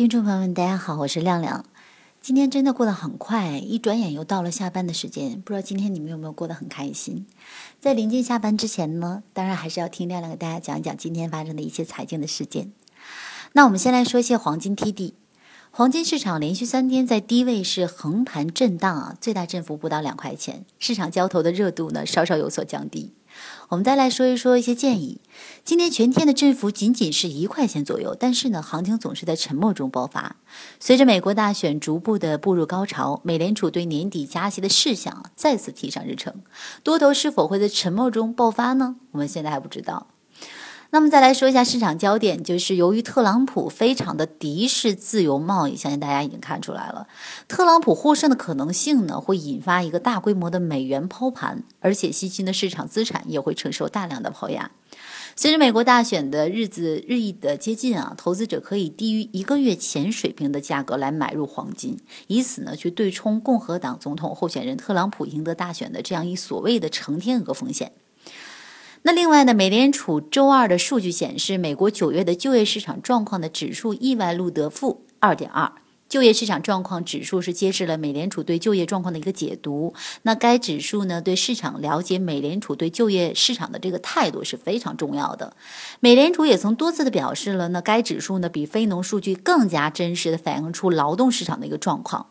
[0.00, 1.62] 听众朋友们，大家好，我是亮亮。
[2.22, 5.42] 今天真的过得很快，一转眼又到了下班的时间。
[5.42, 7.26] 不知道今天你们有没有过得很开心？
[7.82, 12.72] 在临近下班之前呢，当然还是要听亮亮给大家讲一讲今天发生的一些财经的事件。
[13.52, 15.12] 那我们先来说一些黄金 TD，
[15.72, 23.12] 黄金市场连续三天在低位是横盘震荡啊，最大振幅不到两块钱，市场交投的热度呢稍稍有所降低。
[23.68, 25.20] 我们再来说一说一些建议。
[25.64, 30.34] 今天全天的振幅仅仅是一块钱左右，但是呢，行情总是在沉默中爆发。
[30.80, 36.34] 随着美国大选逐步的步入高潮，美联储对年底加息的事项再次提上日程，
[36.82, 38.96] 多头是否会在沉默中爆发呢？
[39.12, 40.08] 我们现在还不知道。
[40.92, 47.06] 那么再来说一下市场焦点，就是由于特朗普非常的敌视自由贸易，相信大家已经看出来了。
[47.46, 54.72] 特朗普获胜的可能性呢，会引发一个大规模的美元抛盘，而且新兴的市场资产也会承受大量的抛压。
[55.36, 67.92] 随着美国大选的日子日益的接近啊，投资者可以低于一个月前水平的价格来买入黄金，以此呢去对冲共和党总统候选人特朗普赢得大选的这样一所谓的成天鹅风险。
[69.02, 75.72] 那另外呢，美联储周二的数据显示，美国九月的就业市场状况的指数意外录得负二点二。
[76.10, 79.94] 就业市场状况指数是揭示了美联储对就业状况的一个解读。
[80.22, 85.54] 那该指数呢，对市场了解美联储对就业市场的这个态度是非常重要的。
[86.00, 92.26] 美联储也曾多次的表示了，那该指数呢，比非农数据更加真实的反映出劳动市场的一个状况。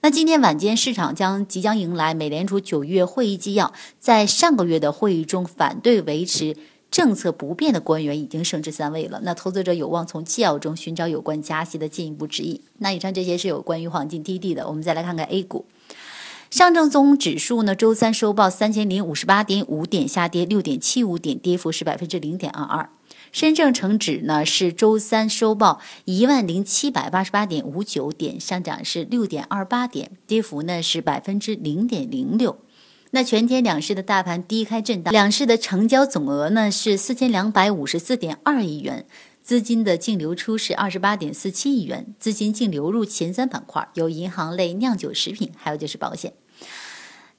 [0.00, 3.72] 那今天晚间，市场将即将迎来美联储九月会议纪要。
[4.00, 6.56] 在上个月的会议中，反对维持
[6.92, 9.20] 政策不变的官员已经升至三位了。
[9.24, 12.60] 那投资者有望从纪要中寻找有关加息的进一步指引。
[12.78, 14.68] 那以上这些是有关于黄金 TD 的。
[14.68, 15.64] 我们再来看看 A 股，
[16.50, 22.90] 上证综指数呢，周三收报三千零五十八点五点，下跌六点七五点，跌幅是百分之零点二二。
[23.32, 32.58] 深证成指呢是周三收报一万零七百八十八点五九点，上涨是六点二八点，跌幅呢是百分之零点零六。
[33.14, 39.04] 那全天两市的大盘低开震荡，两市的成交总额呢是四千两百五十四点二亿元，
[39.42, 46.32] 资金的净流出是二十八点四七亿元，资金净流入前三板块有银行类、酿酒、食品，还有就是保险。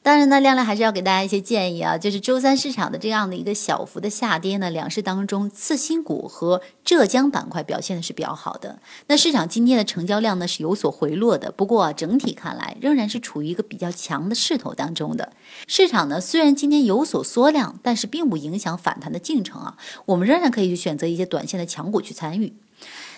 [0.03, 8.79] 当然呢，亮亮还是要给大家一些建议啊，就是周三市场的这样的一个小幅的下跌呢，两市当中次新股和浙江板块表现的是比较好的。
[9.07, 15.31] 那市场今天的成交量呢是有所回落的，不过整体看来仍然是处于一个比较强的势头当中的。
[15.67, 19.77] 市场呢虽然今天有所缩量，但是并不影响反弹的进程啊，
[20.07, 22.51] 我们仍然可以去选择一些短线的强股去参与。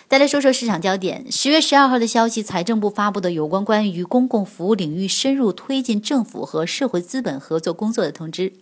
[0.08, 1.26] 再来说说市场焦点。
[1.32, 8.52] 十月十二号的消息，财政部发布的有关关于公共服务领域深入推进政府和社会资本合作工作的通知。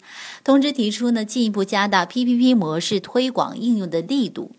[0.43, 4.53] 通知提出呢，进一步加大 PPP 模式推广应用的力度。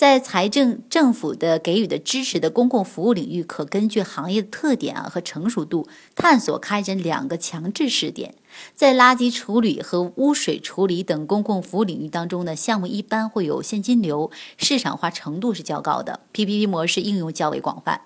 [0.00, 8.34] 在财政政府的给予的支持的公共服务领域，可根据行业的特点啊和成熟度，探索开展两个强制试点。
[8.74, 18.00] 在垃圾处理和污水处理等公共服务领域当中呢，项目一般会有现金流，市场化程度是较高的，PPP 模式应用较为广泛。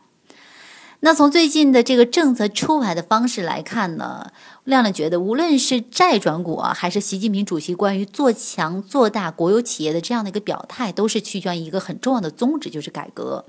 [1.04, 4.32] 那从最近的这个政策出台的方式来看呢，
[4.64, 13.44] 亮亮觉得，无论是债转股啊，还是习近平主席关于做强做大国有企业的这样的一个表态，都是趋向一个很重要的宗旨，就是改革。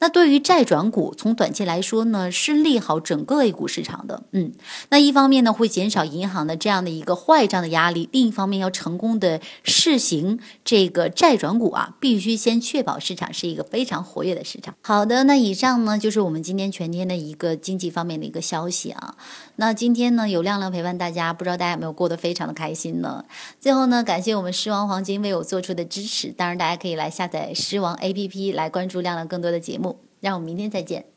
[0.00, 4.24] 那对于债转股，从短期来说呢，是利好整个 A 股市场的。
[4.32, 4.50] 嗯，
[4.88, 14.74] 那一方面呢，会减少银行的这样的一个坏账的压力；另一方面，要成功的试行这个债转股啊，必须先确保市场是一个非常活跃的市场。
[14.82, 19.14] 好的，那以上呢，就是我们今天全天的一个经济方面的一个消息啊。
[19.56, 23.24] 那今天呢，有亮亮陪伴大家，不知道大家有没有过得非常的开心呢？
[23.60, 26.28] 最后呢，感谢我们狮王黄金为我做出的支持。
[26.28, 30.00] 当然，大家可以来下载狮王 APP，来关注亮亮更多的节目。
[30.20, 31.15] 让我们明天再见。